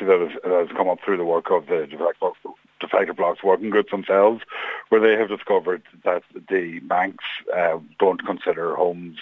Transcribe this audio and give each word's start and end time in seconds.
that 0.00 0.20
has, 0.20 0.42
that 0.42 0.68
has 0.68 0.76
come 0.76 0.88
up 0.88 0.98
through 1.04 1.16
the 1.16 1.24
work 1.24 1.50
of 1.50 1.66
the 1.66 1.86
defective 2.80 3.16
blocks 3.16 3.42
working 3.42 3.70
groups 3.70 3.90
themselves, 3.90 4.42
where 4.88 5.00
they 5.00 5.18
have 5.18 5.28
discovered 5.28 5.82
that 6.04 6.22
the 6.48 6.80
banks 6.80 7.24
uh, 7.56 7.78
don't 7.98 8.24
consider 8.26 8.74
homes 8.74 9.18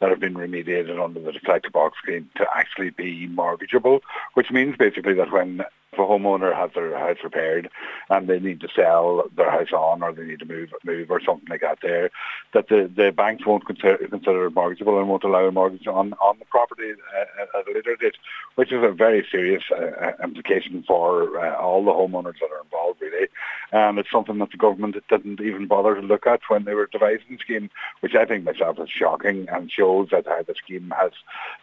that 0.00 0.10
have 0.10 0.20
been 0.20 0.34
remediated 0.34 1.02
under 1.02 1.20
the 1.20 1.32
defective 1.32 1.72
blocks 1.72 1.98
scheme 2.02 2.28
to 2.36 2.46
actually 2.54 2.90
be 2.90 3.28
mortgageable, 3.28 4.00
which 4.34 4.50
means 4.50 4.76
basically 4.76 5.14
that 5.14 5.32
when 5.32 5.64
a 6.04 6.06
homeowner 6.06 6.54
has 6.54 6.70
their 6.74 6.96
house 6.98 7.18
repaired 7.22 7.68
and 8.10 8.28
they 8.28 8.38
need 8.38 8.60
to 8.60 8.68
sell 8.74 9.24
their 9.36 9.50
house 9.50 9.72
on 9.72 10.02
or 10.02 10.12
they 10.12 10.24
need 10.24 10.38
to 10.38 10.44
move 10.44 10.70
move 10.84 11.10
or 11.10 11.20
something 11.20 11.48
like 11.48 11.62
that 11.62 11.78
there, 11.82 12.10
that 12.52 12.68
the, 12.68 12.90
the 12.94 13.10
banks 13.10 13.46
won't 13.46 13.66
consider, 13.66 13.96
consider 14.08 14.46
it 14.46 14.54
mortgageable 14.54 14.98
and 14.98 15.08
won't 15.08 15.24
allow 15.24 15.44
a 15.44 15.52
mortgage 15.52 15.86
on, 15.86 16.12
on 16.14 16.38
the 16.38 16.44
property 16.46 16.92
uh, 16.92 17.58
at 17.58 17.66
a 17.66 17.72
later 17.72 17.96
date, 17.96 18.16
which 18.56 18.72
is 18.72 18.82
a 18.82 18.92
very 18.92 19.26
serious 19.30 19.64
uh, 19.70 20.12
implication 20.22 20.84
for 20.86 21.38
uh, 21.38 21.56
all 21.56 21.84
the 21.84 21.90
homeowners 21.90 22.38
that 22.40 22.50
are 22.52 22.62
involved 22.62 23.00
really. 23.00 23.28
And 23.74 23.98
it's 23.98 24.12
something 24.12 24.38
that 24.38 24.52
the 24.52 24.56
government 24.56 24.94
didn't 25.08 25.40
even 25.40 25.66
bother 25.66 25.96
to 25.96 26.00
look 26.00 26.28
at 26.28 26.38
when 26.46 26.64
they 26.64 26.74
were 26.74 26.88
devising 26.92 27.26
the 27.30 27.38
scheme, 27.38 27.70
which 28.02 28.14
I 28.14 28.24
think 28.24 28.44
myself 28.44 28.78
is 28.78 28.88
shocking 28.88 29.48
and 29.50 29.68
shows 29.68 30.10
that 30.12 30.26
how 30.26 30.44
the 30.46 30.54
scheme 30.54 30.94
has 30.96 31.10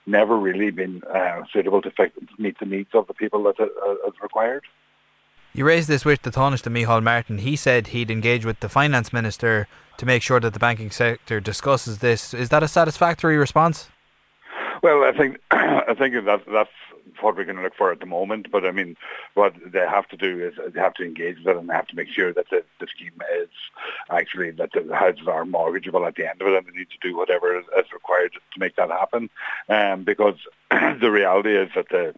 never 0.06 0.38
really 0.38 0.72
been 0.72 1.02
uh, 1.04 1.44
suitable 1.54 1.82
to 1.84 1.92
meet 2.38 2.60
the 2.60 2.66
needs 2.66 2.90
of 2.94 3.08
the 3.08 3.14
people 3.14 3.42
that 3.44 3.56
it, 3.60 3.72
uh, 3.88 4.12
required. 4.22 4.66
You 5.54 5.64
raised 5.64 5.88
this 5.88 6.04
with 6.04 6.22
the 6.24 6.32
Taoiseach 6.32 6.70
Micheál 6.70 7.02
Martin. 7.02 7.38
He 7.38 7.56
said 7.56 7.88
he'd 7.88 8.12
engage 8.12 8.44
with 8.44 8.60
the 8.60 8.68
finance 8.68 9.14
minister 9.14 9.70
to 9.96 10.06
make 10.06 10.22
sure 10.22 10.42
that 10.42 10.52
the 10.52 10.60
banking 10.60 10.92
sector 10.92 11.40
discusses 11.40 12.00
this. 12.00 12.34
Is 12.34 12.50
that 12.50 12.62
a 12.62 12.68
satisfactory 12.68 13.38
response? 13.38 13.88
Well, 14.82 15.04
I 15.04 15.12
think 15.16 15.38
I 15.52 15.94
think 15.98 16.14
that 16.14 16.42
that's 16.52 16.70
what 17.20 17.36
we're 17.36 17.46
going 17.46 17.58
to 17.58 17.64
look 17.64 17.76
for 17.76 17.92
at 17.92 18.00
the 18.00 18.06
moment. 18.06 18.52
But 18.52 18.66
I 18.66 18.72
mean, 18.72 18.96
what 19.36 19.54
they 19.66 19.80
have 19.80 20.08
to 20.10 20.18
do 20.18 20.44
is 20.46 20.74
they 20.74 20.80
have 20.80 20.94
to 20.96 21.04
engage 21.04 21.38
with 21.38 21.48
it 21.48 21.58
and 21.58 21.70
they 21.70 21.74
have 21.74 21.88
to 21.88 21.96
make 21.96 22.10
sure 22.10 22.34
that 22.34 22.50
the, 22.50 22.64
the 22.80 22.88
scheme 22.88 23.20
is 23.40 23.50
actually 24.10 24.52
that 24.52 24.72
the 24.74 24.96
houses 24.96 25.28
are 25.28 25.46
mortgageable 25.46 26.08
at 26.08 26.16
the 26.16 26.30
end 26.30 26.42
of 26.42 26.48
it, 26.48 26.58
and 26.58 26.68
they 26.68 26.80
need 26.80 26.90
to 26.90 27.08
do 27.08 27.16
whatever 27.18 27.58
is, 27.58 27.66
required 27.94 28.32
to 28.34 28.60
make 28.60 28.76
that 28.76 28.90
happen. 28.90 29.30
Um, 29.70 30.04
because 30.04 30.36
the 30.72 31.12
reality 31.12 31.56
is 31.56 31.70
that 31.76 31.90
the 31.90 32.16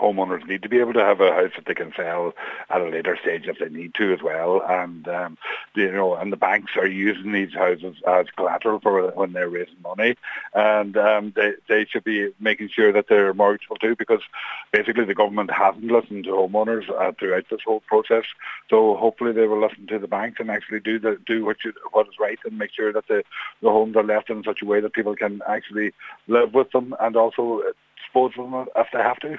homeowners 0.00 0.46
need 0.46 0.62
to 0.62 0.68
be 0.68 0.78
able 0.78 0.92
to 0.94 1.04
have 1.04 1.20
a 1.20 1.32
house 1.32 1.52
that 1.56 1.66
they 1.66 1.74
can 1.74 1.92
sell 1.96 2.32
at 2.70 2.80
a 2.80 2.88
later 2.88 3.18
stage 3.20 3.46
if 3.46 3.58
they 3.58 3.68
need 3.68 3.94
to 3.94 4.12
as 4.12 4.22
well. 4.22 4.62
And 4.68 5.06
um, 5.08 5.38
you 5.74 5.92
know, 5.92 6.14
and 6.14 6.32
the 6.32 6.36
banks 6.36 6.72
are 6.76 6.86
using 6.86 7.32
these 7.32 7.52
houses 7.52 7.96
as 8.06 8.26
collateral 8.36 8.80
for 8.80 9.10
when 9.12 9.32
they're 9.32 9.48
raising 9.48 9.82
money, 9.82 10.16
and 10.54 10.96
um, 10.96 11.32
they 11.36 11.52
they 11.68 11.84
should 11.84 12.04
be 12.04 12.30
making 12.40 12.70
sure 12.70 12.92
that 12.92 13.06
they're 13.08 13.34
mortgageable 13.34 13.80
too, 13.80 13.96
because 13.96 14.22
basically 14.72 15.04
the 15.04 15.14
government 15.14 15.50
hasn't 15.50 15.84
listened 15.84 16.24
to 16.24 16.30
homeowners 16.30 16.88
uh, 16.98 17.12
throughout 17.18 17.44
this 17.50 17.60
whole 17.66 17.80
process. 17.80 18.24
So 18.68 18.96
hopefully 18.96 19.32
they 19.32 19.46
will 19.46 19.60
listen 19.60 19.86
to 19.88 19.98
the 19.98 20.08
banks 20.08 20.38
and 20.40 20.50
actually 20.50 20.80
do 20.80 20.98
the 20.98 21.18
do 21.26 21.44
what 21.44 21.58
you, 21.64 21.72
what 21.92 22.08
is 22.08 22.14
right 22.18 22.38
and 22.44 22.58
make 22.58 22.72
sure 22.72 22.92
that 22.92 23.08
the 23.08 23.22
the 23.62 23.70
homes 23.70 23.96
are 23.96 24.04
left 24.04 24.30
in 24.30 24.42
such 24.44 24.62
a 24.62 24.66
way 24.66 24.80
that 24.80 24.92
people 24.92 25.16
can 25.16 25.40
actually 25.48 25.92
live 26.28 26.54
with 26.54 26.70
them 26.72 26.94
and 27.00 27.16
also 27.16 27.62
dispose 28.02 28.32
of 28.38 28.50
them 28.50 28.66
if 28.76 28.86
they 28.92 28.98
have 28.98 29.20
to. 29.20 29.36